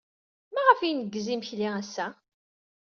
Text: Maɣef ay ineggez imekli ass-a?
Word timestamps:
Maɣef 0.53 0.79
ay 0.81 0.89
ineggez 0.91 1.27
imekli 1.33 1.67
ass-a? 1.81 2.07